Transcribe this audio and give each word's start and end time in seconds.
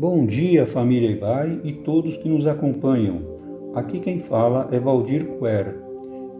Bom 0.00 0.24
dia, 0.24 0.64
família 0.64 1.10
Ibai 1.10 1.60
e 1.62 1.72
todos 1.72 2.16
que 2.16 2.26
nos 2.26 2.46
acompanham. 2.46 3.20
Aqui 3.74 4.00
quem 4.00 4.18
fala 4.18 4.66
é 4.72 4.80
Valdir 4.80 5.26
Quer. 5.38 5.76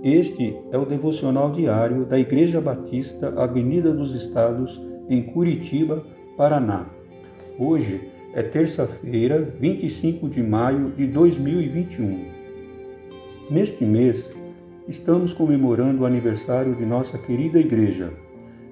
Este 0.03 0.57
é 0.73 0.79
o 0.79 0.87
devocional 0.87 1.51
diário 1.51 2.07
da 2.07 2.19
Igreja 2.19 2.59
Batista 2.59 3.39
Avenida 3.39 3.93
dos 3.93 4.15
Estados, 4.15 4.81
em 5.11 5.23
Curitiba, 5.23 6.03
Paraná. 6.39 6.87
Hoje 7.59 8.09
é 8.33 8.43
terça-feira, 8.43 9.55
25 9.61 10.31
de 10.31 10.43
maio 10.43 10.93
de 10.93 11.07
2021. 11.07 12.29
Neste 13.51 13.85
mês, 13.85 14.35
estamos 14.89 15.35
comemorando 15.35 16.03
o 16.03 16.07
aniversário 16.07 16.75
de 16.75 16.87
nossa 16.87 17.19
querida 17.19 17.61
igreja. 17.61 18.11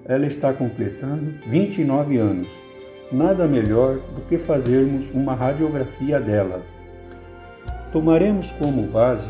Ela 0.07 0.25
está 0.25 0.50
completando 0.55 1.34
29 1.46 2.16
anos 2.16 2.68
nada 3.11 3.46
melhor 3.46 3.94
do 4.14 4.21
que 4.29 4.39
fazermos 4.39 5.11
uma 5.12 5.35
radiografia 5.35 6.21
dela. 6.21 6.62
Tomaremos 7.93 8.50
como 8.53 8.82
base 8.82 9.29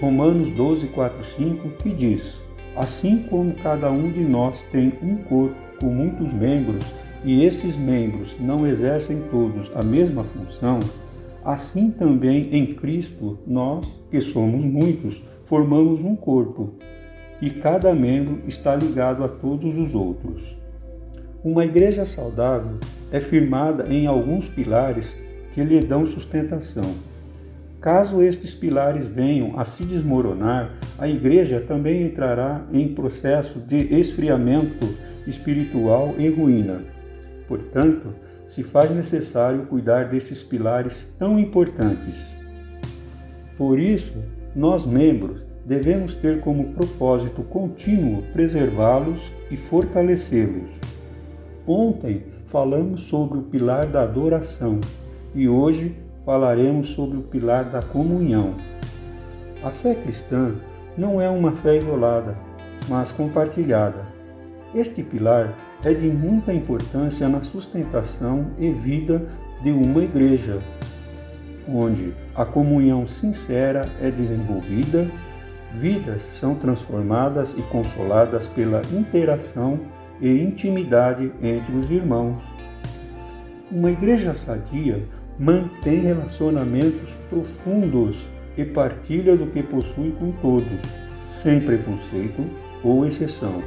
Romanos 0.00 0.50
12, 0.50 0.88
4, 0.88 1.24
5, 1.24 1.68
que 1.82 1.90
diz: 1.90 2.38
Assim 2.76 3.22
como 3.30 3.54
cada 3.54 3.90
um 3.90 4.10
de 4.10 4.20
nós 4.20 4.62
tem 4.70 4.92
um 5.02 5.16
corpo 5.16 5.56
com 5.80 5.86
muitos 5.86 6.32
membros, 6.32 6.84
e 7.24 7.44
esses 7.44 7.76
membros 7.76 8.36
não 8.38 8.66
exercem 8.66 9.22
todos 9.30 9.70
a 9.74 9.82
mesma 9.82 10.24
função, 10.24 10.78
assim 11.42 11.90
também 11.90 12.54
em 12.54 12.74
Cristo 12.74 13.38
nós, 13.46 13.86
que 14.10 14.20
somos 14.20 14.64
muitos, 14.64 15.22
formamos 15.44 16.02
um 16.02 16.14
corpo, 16.14 16.74
e 17.40 17.48
cada 17.50 17.94
membro 17.94 18.42
está 18.46 18.76
ligado 18.76 19.24
a 19.24 19.28
todos 19.28 19.76
os 19.78 19.94
outros. 19.94 20.56
Uma 21.44 21.62
igreja 21.62 22.06
saudável 22.06 22.78
é 23.12 23.20
firmada 23.20 23.86
em 23.92 24.06
alguns 24.06 24.48
pilares 24.48 25.14
que 25.52 25.62
lhe 25.62 25.78
dão 25.84 26.06
sustentação. 26.06 26.94
Caso 27.82 28.22
estes 28.22 28.54
pilares 28.54 29.06
venham 29.10 29.60
a 29.60 29.62
se 29.62 29.84
desmoronar, 29.84 30.74
a 30.98 31.06
igreja 31.06 31.60
também 31.60 32.06
entrará 32.06 32.64
em 32.72 32.94
processo 32.94 33.58
de 33.58 33.94
esfriamento 33.94 34.88
espiritual 35.26 36.14
e 36.16 36.30
ruína. 36.30 36.80
Portanto, 37.46 38.14
se 38.46 38.62
faz 38.62 38.90
necessário 38.90 39.66
cuidar 39.66 40.08
destes 40.08 40.42
pilares 40.42 41.14
tão 41.18 41.38
importantes. 41.38 42.34
Por 43.54 43.78
isso, 43.78 44.14
nós 44.56 44.86
membros 44.86 45.42
devemos 45.66 46.14
ter 46.14 46.40
como 46.40 46.72
propósito 46.72 47.42
contínuo 47.42 48.22
preservá-los 48.32 49.30
e 49.50 49.58
fortalecê-los. 49.58 50.93
Ontem 51.66 52.24
falamos 52.46 53.02
sobre 53.02 53.38
o 53.38 53.42
pilar 53.42 53.86
da 53.86 54.02
adoração 54.02 54.80
e 55.34 55.48
hoje 55.48 55.96
falaremos 56.24 56.88
sobre 56.88 57.16
o 57.16 57.22
pilar 57.22 57.64
da 57.64 57.82
comunhão. 57.82 58.54
A 59.62 59.70
fé 59.70 59.94
cristã 59.94 60.54
não 60.96 61.20
é 61.20 61.28
uma 61.28 61.52
fé 61.52 61.78
isolada, 61.78 62.36
mas 62.86 63.10
compartilhada. 63.10 64.06
Este 64.74 65.02
pilar 65.02 65.56
é 65.82 65.94
de 65.94 66.08
muita 66.08 66.52
importância 66.52 67.28
na 67.30 67.42
sustentação 67.42 68.50
e 68.58 68.70
vida 68.70 69.26
de 69.62 69.70
uma 69.70 70.02
igreja, 70.02 70.62
onde 71.66 72.14
a 72.34 72.44
comunhão 72.44 73.06
sincera 73.06 73.88
é 74.02 74.10
desenvolvida, 74.10 75.10
vidas 75.74 76.22
são 76.22 76.54
transformadas 76.54 77.54
e 77.56 77.62
consoladas 77.62 78.46
pela 78.46 78.82
interação 78.92 79.80
e 80.20 80.30
intimidade 80.40 81.32
entre 81.42 81.74
os 81.76 81.90
irmãos. 81.90 82.42
Uma 83.70 83.90
igreja 83.90 84.32
sadia 84.34 85.02
mantém 85.38 86.00
relacionamentos 86.00 87.10
profundos 87.28 88.28
e 88.56 88.64
partilha 88.64 89.36
do 89.36 89.46
que 89.46 89.62
possui 89.62 90.12
com 90.12 90.30
todos, 90.32 90.80
sem 91.22 91.60
preconceito 91.60 92.44
ou 92.82 93.04
exceção. 93.04 93.62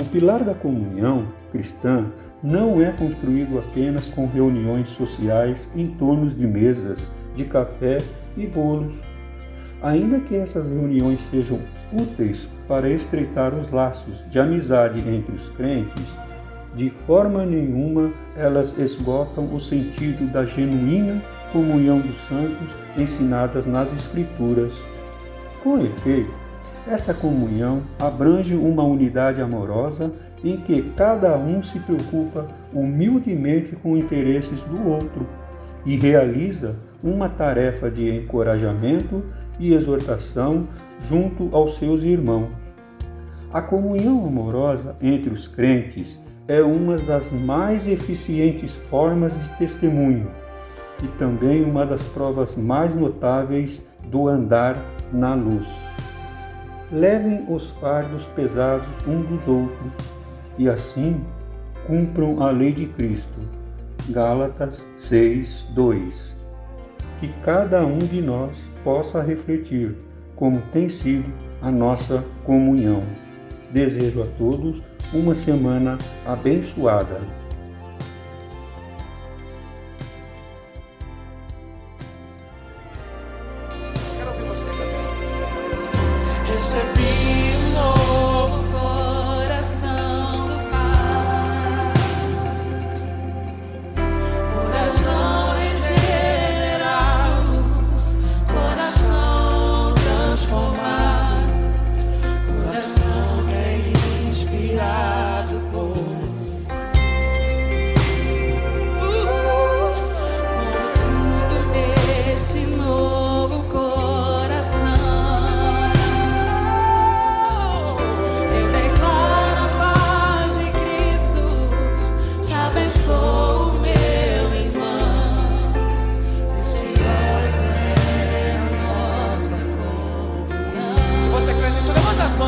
O 0.00 0.04
pilar 0.06 0.44
da 0.44 0.54
comunhão 0.54 1.26
cristã 1.52 2.06
não 2.42 2.80
é 2.80 2.90
construído 2.92 3.58
apenas 3.58 4.08
com 4.08 4.26
reuniões 4.26 4.88
sociais 4.88 5.68
em 5.74 5.88
torno 5.88 6.26
de 6.28 6.46
mesas 6.46 7.12
de 7.34 7.44
café 7.44 7.98
e 8.36 8.46
bolos. 8.46 9.09
Ainda 9.82 10.20
que 10.20 10.36
essas 10.36 10.68
reuniões 10.68 11.22
sejam 11.22 11.60
úteis 11.92 12.48
para 12.68 12.88
estreitar 12.88 13.54
os 13.54 13.70
laços 13.70 14.24
de 14.28 14.38
amizade 14.38 14.98
entre 15.00 15.34
os 15.34 15.48
crentes, 15.50 16.06
de 16.74 16.90
forma 17.06 17.44
nenhuma 17.44 18.12
elas 18.36 18.76
esgotam 18.78 19.52
o 19.54 19.58
sentido 19.58 20.30
da 20.30 20.44
genuína 20.44 21.22
comunhão 21.52 21.98
dos 21.98 22.16
santos 22.28 22.76
ensinadas 22.96 23.66
nas 23.66 23.92
Escrituras. 23.92 24.84
Com 25.62 25.78
efeito, 25.84 26.32
essa 26.86 27.12
comunhão 27.12 27.82
abrange 27.98 28.54
uma 28.54 28.82
unidade 28.82 29.40
amorosa 29.40 30.12
em 30.44 30.56
que 30.56 30.82
cada 30.96 31.36
um 31.36 31.62
se 31.62 31.78
preocupa 31.78 32.48
humildemente 32.72 33.76
com 33.76 33.96
interesses 33.96 34.60
do 34.62 34.88
outro 34.88 35.26
e 35.84 35.96
realiza 35.96 36.76
uma 37.02 37.28
tarefa 37.28 37.90
de 37.90 38.08
encorajamento 38.14 39.22
e 39.58 39.72
exortação 39.72 40.64
junto 40.98 41.48
aos 41.54 41.76
seus 41.76 42.02
irmãos. 42.02 42.48
A 43.52 43.60
comunhão 43.60 44.26
amorosa 44.26 44.94
entre 45.00 45.32
os 45.32 45.48
crentes 45.48 46.18
é 46.46 46.62
uma 46.62 46.96
das 46.96 47.32
mais 47.32 47.86
eficientes 47.86 48.72
formas 48.74 49.38
de 49.38 49.56
testemunho 49.56 50.30
e 51.02 51.08
também 51.18 51.64
uma 51.64 51.86
das 51.86 52.06
provas 52.06 52.54
mais 52.54 52.94
notáveis 52.94 53.82
do 54.08 54.28
andar 54.28 54.76
na 55.12 55.34
luz. 55.34 55.68
Levem 56.92 57.44
os 57.48 57.70
fardos 57.80 58.26
pesados 58.28 58.88
um 59.06 59.22
dos 59.22 59.46
outros 59.46 59.92
e 60.58 60.68
assim 60.68 61.20
cumpram 61.86 62.42
a 62.42 62.50
lei 62.50 62.72
de 62.72 62.86
Cristo. 62.86 63.40
Gálatas 64.08 64.86
6, 64.96 65.66
2. 65.74 66.39
Que 67.20 67.28
cada 67.42 67.84
um 67.84 67.98
de 67.98 68.20
nós 68.20 68.64
possa 68.82 69.22
refletir 69.22 69.94
como 70.34 70.62
tem 70.72 70.88
sido 70.88 71.30
a 71.60 71.70
nossa 71.70 72.24
comunhão. 72.44 73.02
Desejo 73.70 74.22
a 74.22 74.26
todos 74.38 74.82
uma 75.12 75.34
semana 75.34 75.98
abençoada. 76.26 77.20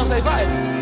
Say 0.05 0.21
they. 0.21 0.82